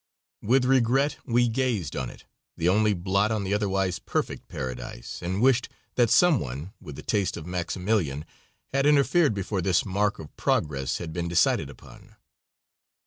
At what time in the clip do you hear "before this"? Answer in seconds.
9.35-9.85